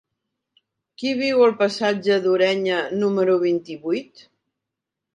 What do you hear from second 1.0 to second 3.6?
Qui viu al passatge d'Ureña número